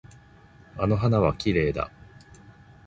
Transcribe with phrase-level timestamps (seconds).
[0.79, 1.91] あの花はきれいだ。